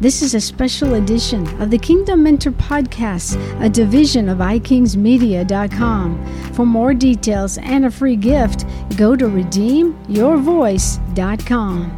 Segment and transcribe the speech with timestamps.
[0.00, 6.52] This is a special edition of the Kingdom Mentor Podcast, a division of ikingsmedia.com.
[6.52, 8.64] For more details and a free gift,
[8.96, 11.90] go to redeemyourvoice.com.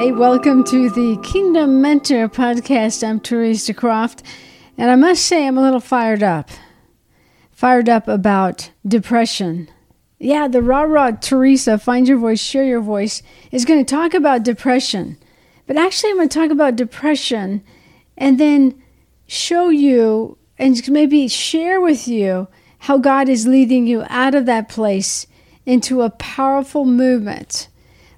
[0.00, 3.06] Hey, welcome to the Kingdom Mentor Podcast.
[3.06, 4.24] I'm Teresa Croft,
[4.76, 6.50] and I must say I'm a little fired up.
[7.52, 9.68] Fired up about depression
[10.18, 13.22] yeah, the Rah Rah Teresa, Find Your Voice, Share Your Voice,
[13.52, 15.18] is going to talk about depression.
[15.66, 17.62] But actually, I'm going to talk about depression
[18.16, 18.82] and then
[19.26, 22.48] show you and maybe share with you
[22.80, 25.26] how God is leading you out of that place
[25.66, 27.68] into a powerful movement.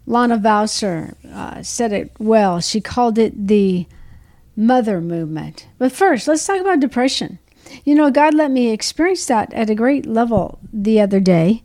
[0.06, 2.60] Lana Vawser uh, said it well.
[2.60, 3.86] She called it the
[4.56, 5.66] mother movement.
[5.78, 7.38] But first, let's talk about depression.
[7.84, 11.62] You know, God let me experience that at a great level the other day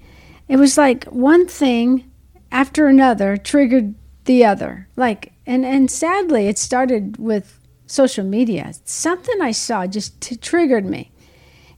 [0.54, 2.12] it was like one thing
[2.52, 4.88] after another triggered the other.
[4.96, 8.72] Like, and, and sadly, it started with social media.
[8.86, 11.12] Something I saw just t- triggered me.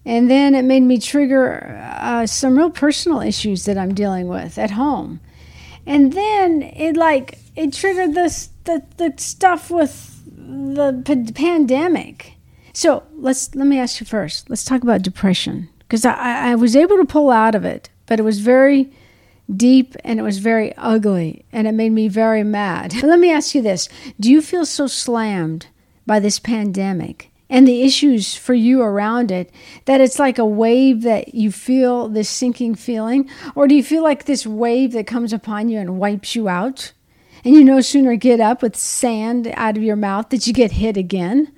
[0.03, 4.57] And then it made me trigger uh, some real personal issues that I'm dealing with
[4.57, 5.21] at home.
[5.85, 12.33] And then it like, it triggered this, the, the stuff with the p- pandemic.
[12.73, 14.49] So let's, let me ask you first.
[14.49, 18.19] Let's talk about depression because I, I was able to pull out of it but
[18.19, 18.91] it was very
[19.53, 22.93] deep and it was very ugly and it made me very mad.
[23.03, 23.89] Let me ask you this
[24.19, 25.67] Do you feel so slammed
[26.05, 29.51] by this pandemic and the issues for you around it
[29.85, 33.29] that it's like a wave that you feel this sinking feeling?
[33.53, 36.91] Or do you feel like this wave that comes upon you and wipes you out?
[37.43, 40.71] And you no sooner get up with sand out of your mouth that you get
[40.71, 41.51] hit again?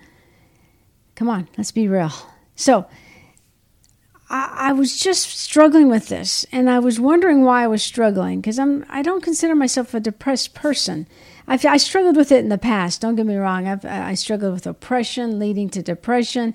[1.16, 2.12] Come on, let's be real.
[2.56, 2.86] So,
[4.30, 8.60] I, was just struggling with this, and I was wondering why I was struggling because
[8.60, 11.08] I'm I don't consider myself a depressed person.
[11.48, 13.02] I've, I struggled with it in the past.
[13.02, 13.68] Don't get me wrong.
[13.68, 16.54] I've, I struggled with oppression leading to depression.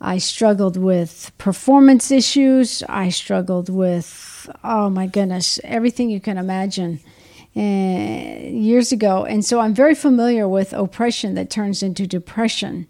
[0.00, 2.82] I struggled with performance issues.
[2.88, 7.00] I struggled with oh my goodness, everything you can imagine.
[7.54, 12.86] Uh, years ago, and so I'm very familiar with oppression that turns into depression.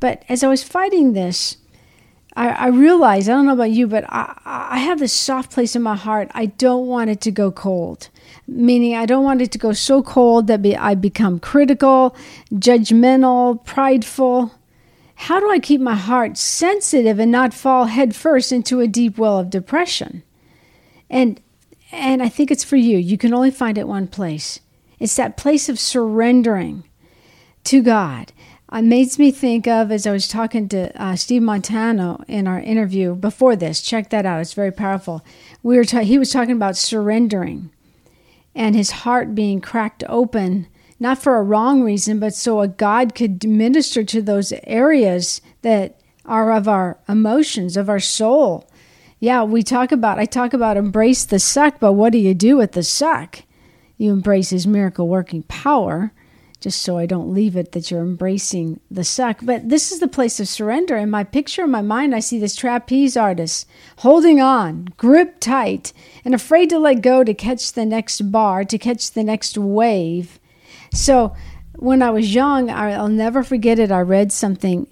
[0.00, 1.56] But as I was fighting this,
[2.36, 5.74] I, I realize, I don't know about you, but I, I have this soft place
[5.74, 6.30] in my heart.
[6.32, 8.08] I don't want it to go cold,
[8.46, 12.14] meaning I don't want it to go so cold that be, I become critical,
[12.52, 14.52] judgmental, prideful.
[15.14, 19.38] How do I keep my heart sensitive and not fall headfirst into a deep well
[19.38, 20.22] of depression?
[21.10, 21.40] And
[21.92, 22.98] and I think it's for you.
[22.98, 24.60] You can only find it one place.
[25.00, 26.84] It's that place of surrendering
[27.64, 28.32] to God
[28.72, 32.60] it makes me think of as I was talking to uh, Steve Montano in our
[32.60, 33.80] interview before this.
[33.80, 35.24] Check that out; it's very powerful.
[35.62, 37.70] We were ta- he was talking about surrendering,
[38.54, 40.68] and his heart being cracked open,
[41.00, 46.00] not for a wrong reason, but so a God could minister to those areas that
[46.24, 48.70] are of our emotions, of our soul.
[49.18, 50.20] Yeah, we talk about.
[50.20, 53.42] I talk about embrace the suck, but what do you do with the suck?
[53.96, 56.12] You embrace His miracle working power
[56.60, 59.40] just so I don't leave it that you're embracing the suck.
[59.42, 60.96] But this is the place of surrender.
[60.96, 63.66] In my picture in my mind, I see this trapeze artist
[63.98, 65.94] holding on, grip tight,
[66.24, 70.38] and afraid to let go to catch the next bar, to catch the next wave.
[70.92, 71.34] So
[71.76, 73.90] when I was young, I'll never forget it.
[73.90, 74.86] I read something.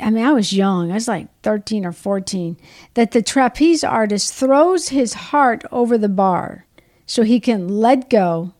[0.00, 0.90] I mean, I was young.
[0.90, 2.56] I was like 13 or 14.
[2.94, 6.66] That the trapeze artist throws his heart over the bar
[7.06, 8.54] so he can let go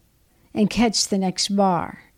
[0.55, 2.10] and catch the next bar.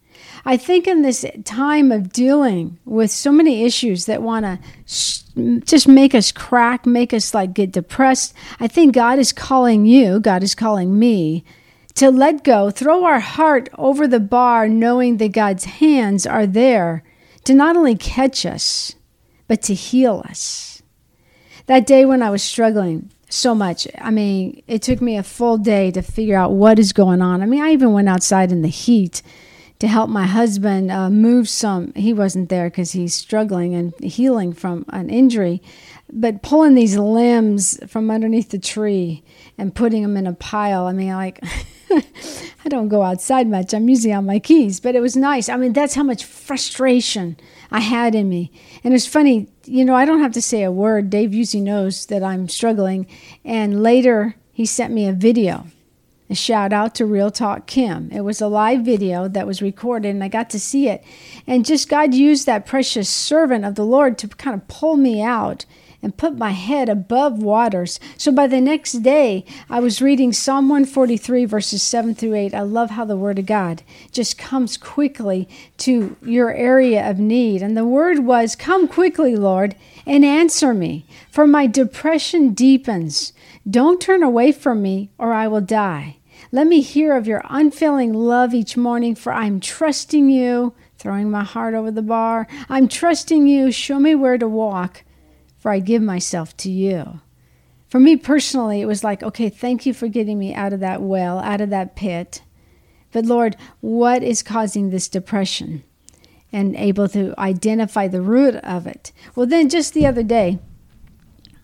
[0.44, 5.20] I think in this time of dealing with so many issues that want to sh-
[5.64, 10.18] just make us crack, make us like get depressed, I think God is calling you,
[10.18, 11.44] God is calling me
[11.94, 17.04] to let go, throw our heart over the bar, knowing that God's hands are there
[17.44, 18.94] to not only catch us,
[19.46, 20.82] but to heal us.
[21.66, 25.58] That day when I was struggling so much, I mean, it took me a full
[25.58, 27.42] day to figure out what is going on.
[27.42, 29.22] I mean, I even went outside in the heat
[29.82, 31.92] to help my husband uh, move some.
[31.94, 35.60] He wasn't there because he's struggling and healing from an injury,
[36.12, 39.24] but pulling these limbs from underneath the tree
[39.58, 40.86] and putting them in a pile.
[40.86, 41.40] I mean, like,
[41.90, 43.74] I don't go outside much.
[43.74, 45.48] I'm usually on my keys, but it was nice.
[45.48, 47.36] I mean, that's how much frustration
[47.72, 48.52] I had in me.
[48.84, 51.10] And it's funny, you know, I don't have to say a word.
[51.10, 53.08] Dave usually knows that I'm struggling.
[53.44, 55.66] And later, he sent me a video
[56.30, 58.10] a shout out to Real Talk Kim.
[58.10, 61.04] It was a live video that was recorded and I got to see it.
[61.46, 65.22] And just God used that precious servant of the Lord to kind of pull me
[65.22, 65.66] out
[66.02, 68.00] and put my head above waters.
[68.18, 72.54] So by the next day, I was reading Psalm 143, verses 7 through 8.
[72.54, 75.48] I love how the Word of God just comes quickly
[75.78, 77.62] to your area of need.
[77.62, 79.76] And the word was, Come quickly, Lord,
[80.06, 83.32] and answer me, for my depression deepens.
[83.68, 86.18] Don't turn away from me, or I will die.
[86.50, 91.44] Let me hear of your unfailing love each morning, for I'm trusting you, throwing my
[91.44, 92.46] heart over the bar.
[92.68, 93.72] I'm trusting you.
[93.72, 95.04] Show me where to walk
[95.62, 97.20] for I give myself to you.
[97.86, 101.00] For me personally, it was like, okay, thank you for getting me out of that
[101.00, 102.42] well, out of that pit.
[103.12, 105.84] But Lord, what is causing this depression?
[106.54, 109.10] And able to identify the root of it.
[109.34, 110.58] Well, then just the other day,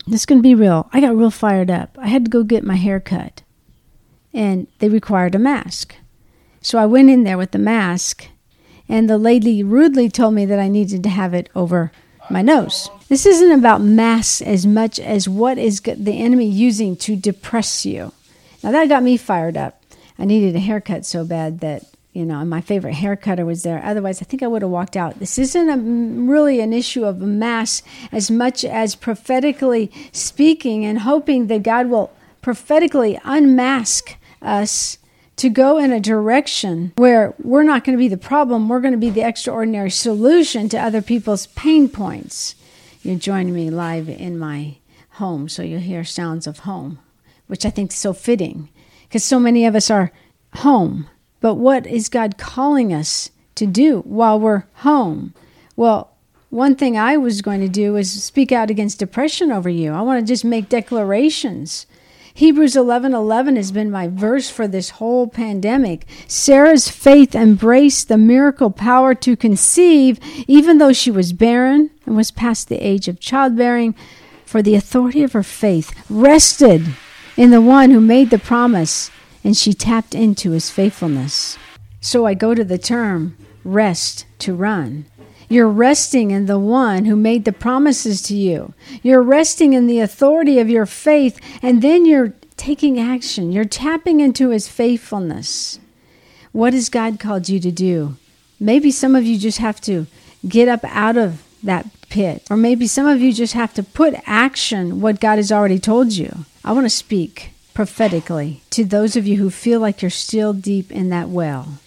[0.07, 0.89] this is going to be real.
[0.91, 1.95] I got real fired up.
[2.01, 3.43] I had to go get my hair cut,
[4.33, 5.95] and they required a mask.
[6.61, 8.29] So I went in there with the mask,
[8.87, 11.91] and the lady rudely told me that I needed to have it over
[12.31, 12.89] my nose.
[13.07, 18.11] This isn't about masks as much as what is the enemy using to depress you.
[18.63, 19.83] Now that got me fired up.
[20.17, 21.83] I needed a haircut so bad that
[22.19, 23.81] you know, and my favorite haircutter was there.
[23.81, 25.19] Otherwise, I think I would have walked out.
[25.19, 27.81] This isn't a, really an issue of a mass
[28.11, 32.11] as much as prophetically speaking and hoping that God will
[32.41, 34.97] prophetically unmask us
[35.37, 38.91] to go in a direction where we're not going to be the problem, we're going
[38.91, 42.53] to be the extraordinary solution to other people's pain points.
[43.01, 44.75] You're joining me live in my
[45.11, 46.99] home, so you'll hear sounds of home,
[47.47, 48.67] which I think is so fitting
[49.07, 50.11] because so many of us are
[50.55, 51.07] home.
[51.41, 55.33] But what is God calling us to do while we're home?
[55.75, 56.11] Well,
[56.49, 59.93] one thing I was going to do is speak out against depression over you.
[59.93, 61.85] I want to just make declarations
[62.39, 66.05] Hebrews 11:11 has been my verse for this whole pandemic.
[66.25, 72.31] Sarah's faith embraced the miracle power to conceive even though she was barren and was
[72.31, 73.93] past the age of childbearing,
[74.45, 76.95] for the authority of her faith rested
[77.35, 79.11] in the one who made the promise
[79.43, 81.57] and she tapped into his faithfulness.
[82.01, 85.05] So I go to the term rest to run.
[85.49, 88.73] You're resting in the one who made the promises to you.
[89.01, 93.51] You're resting in the authority of your faith, and then you're taking action.
[93.51, 95.79] You're tapping into his faithfulness.
[96.51, 98.17] What has God called you to do?
[98.59, 100.05] Maybe some of you just have to
[100.47, 104.13] get up out of that pit, or maybe some of you just have to put
[104.25, 106.45] action what God has already told you.
[106.63, 110.91] I want to speak prophetically to those of you who feel like you're still deep
[110.91, 111.79] in that well.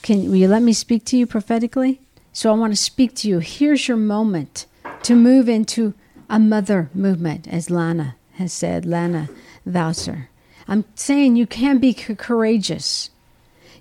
[0.00, 2.00] Can will you let me speak to you prophetically?
[2.32, 3.40] So I want to speak to you.
[3.40, 4.66] Here's your moment
[5.02, 5.94] to move into
[6.30, 9.30] a mother movement, as Lana has said, Lana
[9.66, 10.28] Vawser.
[10.68, 13.10] I'm saying you can be courageous.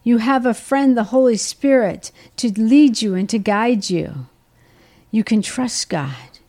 [0.03, 4.25] You have a friend, the Holy Spirit, to lead you and to guide you.
[5.11, 6.39] You can trust God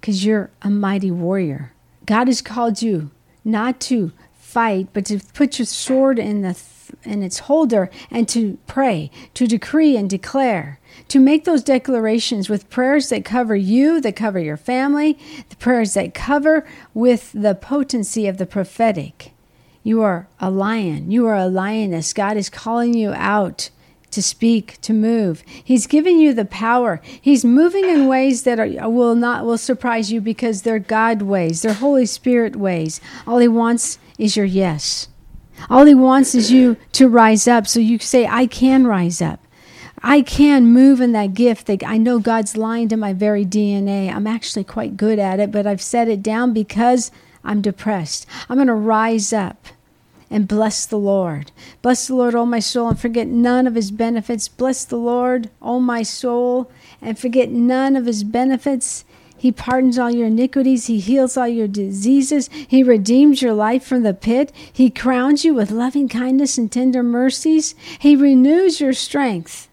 [0.00, 1.72] because you're a mighty warrior.
[2.04, 3.12] God has called you
[3.44, 4.10] not to
[4.56, 6.58] fight, but to put your sword in the
[7.04, 12.70] in its holder and to pray, to decree and declare, to make those declarations with
[12.70, 15.18] prayers that cover you, that cover your family,
[15.50, 19.32] the prayers that cover with the potency of the prophetic.
[19.82, 21.10] You are a lion.
[21.10, 22.14] You are a lioness.
[22.14, 23.68] God is calling you out
[24.10, 25.42] to speak, to move.
[25.46, 27.02] He's giving you the power.
[27.20, 31.60] He's moving in ways that are, will not will surprise you because they're God ways,
[31.60, 33.02] they're Holy Spirit ways.
[33.26, 35.08] All he wants is your yes.
[35.70, 39.40] All he wants is you to rise up so you say, I can rise up.
[40.02, 44.14] I can move in that gift that I know God's lying to my very DNA.
[44.14, 47.10] I'm actually quite good at it, but I've set it down because
[47.42, 48.26] I'm depressed.
[48.48, 49.66] I'm going to rise up
[50.30, 51.52] and bless the Lord.
[51.82, 54.48] Bless the Lord, O my soul, and forget none of his benefits.
[54.48, 56.70] Bless the Lord, O my soul,
[57.00, 59.04] and forget none of his benefits.
[59.46, 60.88] He pardons all your iniquities.
[60.88, 62.50] He heals all your diseases.
[62.66, 64.50] He redeems your life from the pit.
[64.72, 67.76] He crowns you with loving kindness and tender mercies.
[68.00, 69.68] He renews your strength.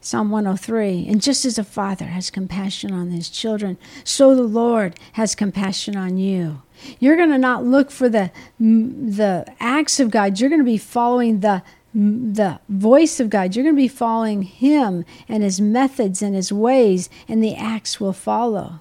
[0.00, 1.06] Psalm 103.
[1.06, 5.96] And just as a father has compassion on his children, so the Lord has compassion
[5.96, 6.62] on you.
[6.98, 10.40] You're going to not look for the, the acts of God.
[10.40, 11.62] You're going to be following the
[11.94, 13.54] the voice of God.
[13.54, 18.00] You're going to be following Him and His methods and His ways, and the acts
[18.00, 18.80] will follow.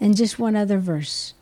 [0.00, 1.34] And just one other verse.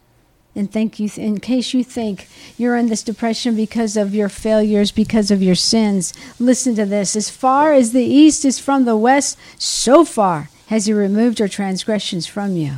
[0.57, 4.91] And thank you, in case you think you're in this depression because of your failures,
[4.91, 7.15] because of your sins, listen to this.
[7.15, 11.49] As far as the east is from the west, so far has He removed your
[11.49, 12.73] transgressions from you.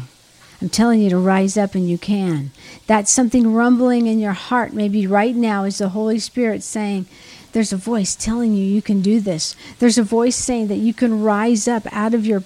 [0.60, 2.50] I'm telling you to rise up and you can.
[2.88, 7.06] That's something rumbling in your heart, maybe right now, is the Holy Spirit saying,
[7.52, 9.54] There's a voice telling you you can do this.
[9.78, 12.42] There's a voice saying that you can rise up out of your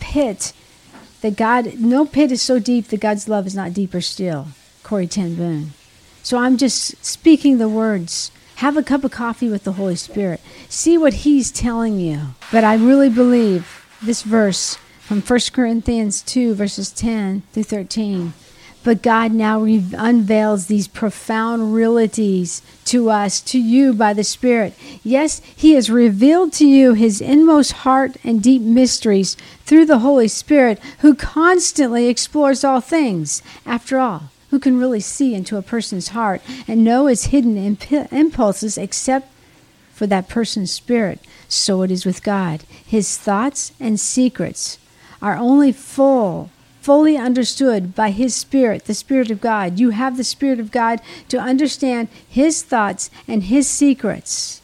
[0.00, 0.52] pit
[1.22, 4.48] that God, no pit is so deep that God's love is not deeper still.
[4.82, 5.72] Corrie ten.
[6.22, 8.30] So I'm just speaking the words.
[8.56, 10.40] Have a cup of coffee with the Holy Spirit.
[10.68, 12.34] See what He's telling you.
[12.52, 18.34] But I really believe this verse from 1 Corinthians 2, verses 10 through 13.
[18.84, 24.74] But God now re- unveils these profound realities to us, to you by the Spirit.
[25.04, 30.28] Yes, He has revealed to you His inmost heart and deep mysteries through the Holy
[30.28, 33.42] Spirit, who constantly explores all things.
[33.64, 38.12] After all, who can really see into a person's heart and know its hidden imp-
[38.12, 39.30] impulses except
[39.94, 41.20] for that person's spirit?
[41.48, 42.64] So it is with God.
[42.84, 44.78] His thoughts and secrets
[45.22, 46.50] are only full
[46.82, 49.78] fully understood by His Spirit, the Spirit of God.
[49.78, 54.60] You have the Spirit of God to understand His thoughts and His secrets.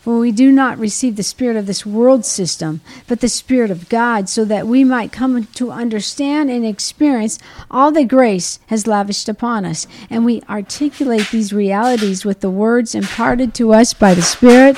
[0.00, 3.88] For we do not receive the spirit of this world system, but the Spirit of
[3.88, 7.40] God, so that we might come to understand and experience
[7.72, 9.88] all that grace has lavished upon us.
[10.08, 14.76] And we articulate these realities with the words imparted to us by the Spirit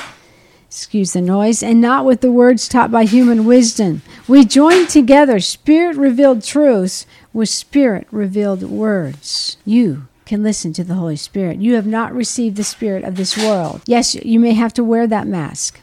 [0.69, 4.03] excuse the noise, and not with the words taught by human wisdom.
[4.27, 9.57] We join together spirit revealed truths with spirit revealed words.
[9.65, 11.57] You can listen to the Holy Spirit.
[11.57, 13.81] You have not received the spirit of this world.
[13.87, 15.81] Yes, you may have to wear that mask,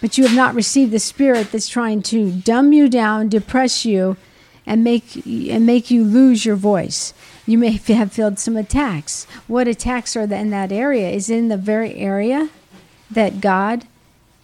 [0.00, 4.16] but you have not received the spirit that's trying to dumb you down, depress you,
[4.64, 7.12] and make and make you lose your voice.
[7.44, 9.24] You may have felt some attacks.
[9.48, 11.10] What attacks are in that area?
[11.10, 12.50] Is in the very area
[13.10, 13.88] that God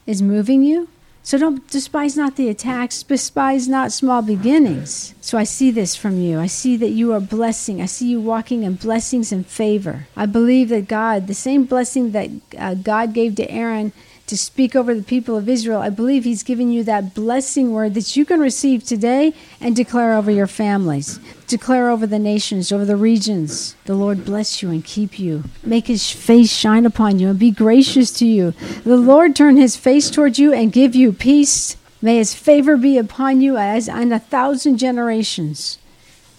[0.07, 0.89] is moving you.
[1.23, 5.15] So don't despise not the attacks, despise not small beginnings.
[5.23, 6.39] So I see this from you.
[6.39, 7.81] I see that you are blessing.
[7.81, 10.07] I see you walking in blessings and favor.
[10.15, 13.95] I believe that God, the same blessing that uh, God gave to Aaron
[14.27, 17.95] to speak over the people of Israel, I believe He's given you that blessing word
[17.95, 22.85] that you can receive today and declare over your families, declare over the nations, over
[22.85, 23.77] the regions.
[23.85, 27.51] The Lord bless you and keep you, make His face shine upon you and be
[27.51, 28.53] gracious to you.
[28.85, 31.77] The Lord turn His face toward you and give you peace.
[32.01, 35.79] May His favor be upon you as on a thousand generations.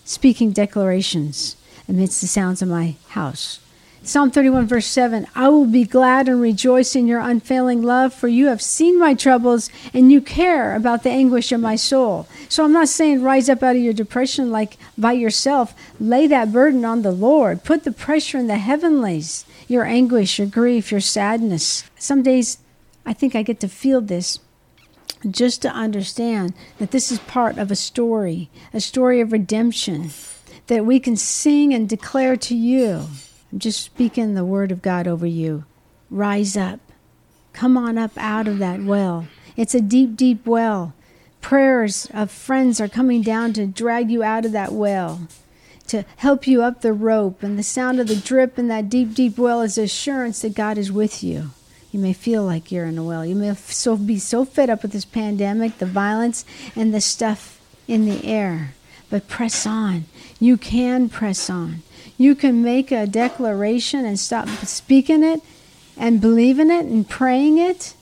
[0.04, 1.56] Speaking declarations
[1.88, 3.60] amidst the sounds of my house.
[4.08, 8.28] Psalm 31, verse 7 I will be glad and rejoice in your unfailing love, for
[8.28, 12.28] you have seen my troubles and you care about the anguish of my soul.
[12.48, 15.74] So I'm not saying rise up out of your depression like by yourself.
[16.00, 17.64] Lay that burden on the Lord.
[17.64, 21.84] Put the pressure in the heavenlies, your anguish, your grief, your sadness.
[21.98, 22.60] Some days
[23.08, 24.38] I think I get to feel this
[25.28, 30.12] just to understand that this is part of a story, a story of redemption
[30.68, 33.08] that we can sing and declare to you.
[33.56, 35.64] I'm just speaking the word of God over you.
[36.10, 36.82] Rise up.
[37.54, 39.28] Come on up out of that well.
[39.56, 40.94] It's a deep, deep well.
[41.40, 45.30] Prayers of friends are coming down to drag you out of that well,
[45.88, 47.44] to help you up the rope.
[47.44, 50.78] And the sound of the drip in that deep, deep well is assurance that God
[50.78, 51.52] is with you.
[51.94, 53.26] You may feel like you're in a well.
[53.26, 56.44] You may so be so fed up with this pandemic, the violence,
[56.76, 58.74] and the stuff in the air.
[59.10, 60.08] But press on.
[60.42, 61.84] You can press on.
[62.18, 65.42] You can make a declaration and stop speaking it
[65.98, 67.94] and believing it and praying it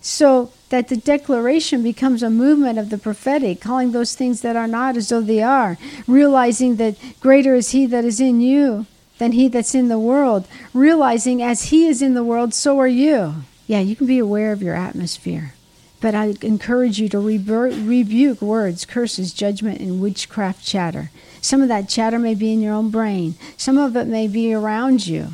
[0.00, 4.68] so that the declaration becomes a movement of the prophetic, calling those things that are
[4.68, 8.86] not as though they are, realizing that greater is He that is in you
[9.18, 12.88] than He that's in the world, realizing as He is in the world, so are
[12.88, 13.34] you.
[13.66, 15.54] Yeah, you can be aware of your atmosphere.
[16.00, 21.10] But I encourage you to rebuke words, curses, judgment, and witchcraft chatter.
[21.40, 24.52] Some of that chatter may be in your own brain, some of it may be
[24.52, 25.28] around you.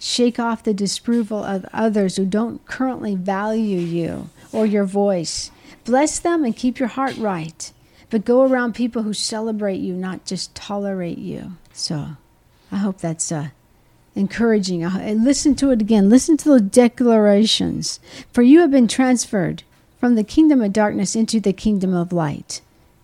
[0.00, 5.50] Shake off the disapproval of others who don't currently value you or your voice.
[5.84, 7.72] Bless them and keep your heart right.
[8.10, 11.56] But go around people who celebrate you, not just tolerate you.
[11.72, 12.10] So
[12.70, 13.48] I hope that's uh,
[14.14, 14.82] encouraging.
[15.22, 16.08] Listen to it again.
[16.08, 17.98] Listen to the declarations.
[18.32, 19.64] For you have been transferred
[19.98, 22.60] from the kingdom of darkness into the kingdom of light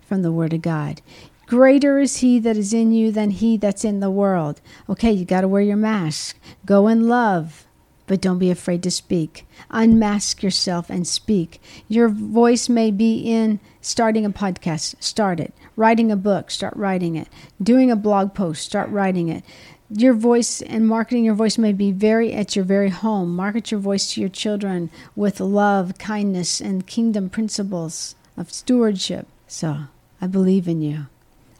[0.06, 1.00] from the Word of God.
[1.46, 4.60] Greater is he that is in you than he that's in the world.
[4.88, 6.38] Okay, you got to wear your mask.
[6.64, 7.66] Go in love,
[8.06, 9.46] but don't be afraid to speak.
[9.70, 11.60] Unmask yourself and speak.
[11.88, 15.52] Your voice may be in starting a podcast, start it.
[15.76, 17.28] Writing a book, start writing it.
[17.62, 19.44] Doing a blog post, start writing it.
[19.90, 23.36] Your voice and marketing your voice may be very at your very home.
[23.36, 29.26] Market your voice to your children with love, kindness, and kingdom principles of stewardship.
[29.46, 29.84] So,
[30.20, 31.06] I believe in you.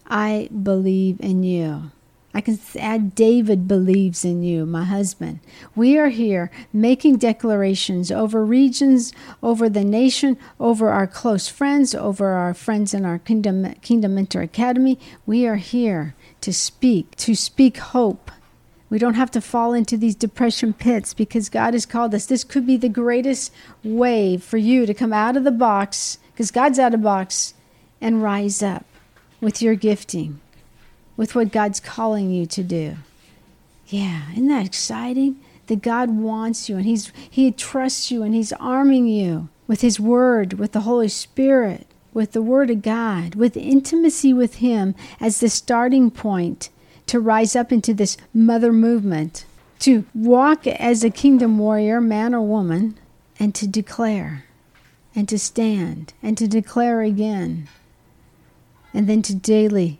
[0.07, 1.91] I believe in you.
[2.35, 5.39] I can add David believes in you, my husband.
[5.73, 12.31] We are here making declarations over regions, over the nation, over our close friends, over
[12.31, 14.99] our friends in our Kingdom, Kingdom Mentor Academy.
[15.25, 16.13] We are here
[16.45, 18.29] to speak, to speak hope.
[18.87, 22.27] We don't have to fall into these depression pits because God has called us.
[22.27, 23.51] This could be the greatest
[23.83, 27.55] way for you to come out of the box, because God's out of box,
[27.99, 28.85] and rise up
[29.41, 30.39] with your gifting
[31.17, 32.97] with what God's calling you to do.
[33.87, 35.39] Yeah, isn't that exciting?
[35.65, 39.99] That God wants you and He's He trusts you and He's arming you with His
[39.99, 45.39] Word, with the Holy Spirit, with the Word of God, with intimacy with Him as
[45.39, 46.69] the starting point
[47.05, 49.45] to rise up into this mother movement,
[49.77, 52.97] to walk as a kingdom warrior, man or woman,
[53.39, 54.45] and to declare,
[55.13, 57.69] and to stand, and to declare again,
[58.91, 59.99] and then to daily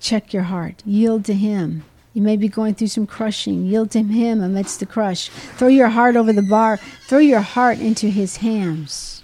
[0.00, 0.82] Check your heart.
[0.86, 1.84] Yield to Him.
[2.14, 3.66] You may be going through some crushing.
[3.66, 5.28] Yield to Him amidst the crush.
[5.28, 6.78] Throw your heart over the bar.
[7.08, 9.15] Throw your heart into His hands.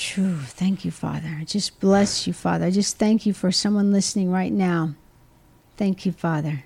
[0.00, 1.36] Shoo, thank you, Father.
[1.38, 2.64] I just bless you, Father.
[2.64, 4.94] I just thank you for someone listening right now.
[5.76, 6.64] Thank you, Father.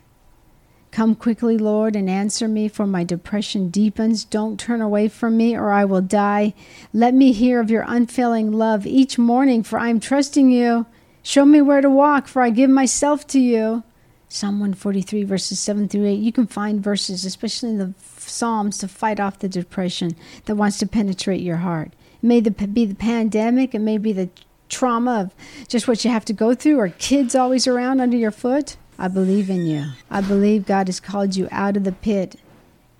[0.92, 4.24] Come quickly, Lord, and answer me, for my depression deepens.
[4.24, 6.54] Don't turn away from me, or I will die.
[6.92, 10.86] Let me hear of your unfailing love each morning, for I am trusting you.
[11.24, 13.82] Show me where to walk, for I give myself to you.
[14.28, 16.20] Psalm 143, verses 7 through 8.
[16.20, 20.14] You can find verses, especially in the Psalms, to fight off the depression
[20.44, 21.92] that wants to penetrate your heart.
[22.24, 24.30] May be the pandemic, it may be the
[24.68, 25.34] trauma of
[25.68, 28.76] just what you have to go through, or kids always around under your foot.
[28.98, 29.88] I believe in you.
[30.10, 32.40] I believe God has called you out of the pit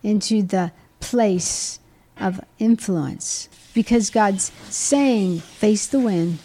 [0.02, 1.78] into the place
[2.20, 6.38] of influence because God's saying, face the wind,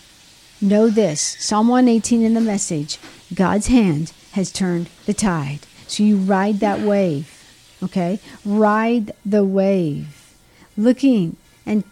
[0.62, 2.98] Know this Psalm 118 in the message
[3.34, 5.60] God's hand has turned the tide.
[5.88, 7.46] So you ride that wave,
[7.82, 8.20] okay?
[8.44, 10.36] Ride the wave,
[10.76, 11.86] looking and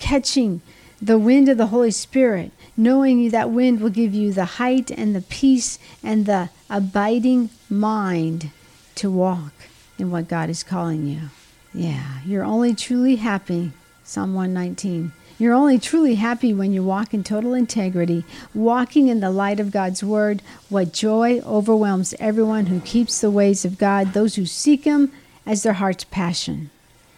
[0.00, 0.60] catching
[1.00, 5.14] the wind of the Holy Spirit, knowing that wind will give you the height and
[5.14, 8.50] the peace and the abiding mind
[8.96, 9.52] to walk
[9.98, 11.30] in what God is calling you.
[11.72, 13.72] Yeah, you're only truly happy.
[14.02, 19.30] Psalm 119 you're only truly happy when you walk in total integrity, walking in the
[19.30, 20.42] light of God's word.
[20.68, 25.10] What joy overwhelms everyone who keeps the ways of God, those who seek Him
[25.46, 26.68] as their heart's passion.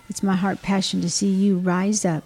[0.09, 2.23] It's my heart passion to see you rise up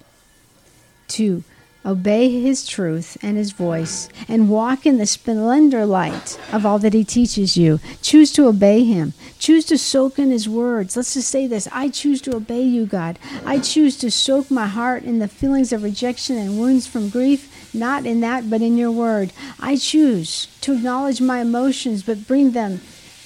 [1.09, 1.45] to
[1.87, 6.93] obey his truth and his voice, and walk in the splendor light of all that
[6.93, 7.79] he teaches you.
[8.03, 9.13] Choose to obey him.
[9.39, 10.97] Choose to soak in his words.
[10.97, 13.19] Let's just say this I choose to obey you, God.
[13.45, 17.73] I choose to soak my heart in the feelings of rejection and wounds from grief,
[17.73, 19.33] not in that, but in your word.
[19.61, 22.81] I choose to acknowledge my emotions, but bring them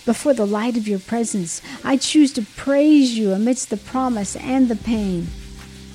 [0.05, 1.63] before the light of your presence.
[1.83, 5.29] I choose to praise you amidst the promise and the pain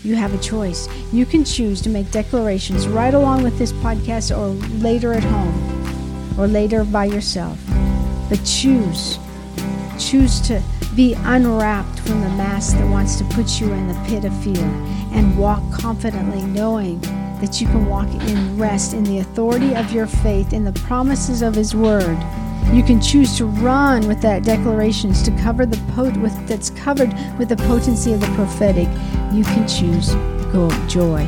[0.06, 0.88] you have a choice.
[1.12, 6.39] You can choose to make declarations right along with this podcast or later at home
[6.39, 7.60] or later by yourself.
[8.30, 9.18] But choose.
[9.98, 10.62] Choose to
[10.96, 14.65] be unwrapped from the mask that wants to put you in the pit of fear
[15.12, 17.00] and walk confidently knowing
[17.41, 21.41] that you can walk in rest in the authority of your faith in the promises
[21.41, 22.18] of his word
[22.74, 27.13] you can choose to run with that declarations to cover the pot with that's covered
[27.38, 28.88] with the potency of the prophetic.
[29.34, 30.16] You can choose
[30.88, 31.26] joy.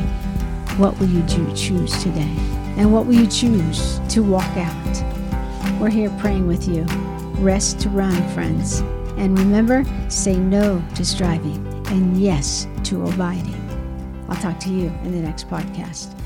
[0.78, 2.34] What will you do, choose today?
[2.76, 5.80] And what will you choose to walk out?
[5.80, 6.84] We're here praying with you.
[7.42, 8.80] Rest to run, friends.
[9.18, 13.54] And remember, say no to striving and yes to abiding.
[14.28, 16.17] I'll talk to you in the next podcast.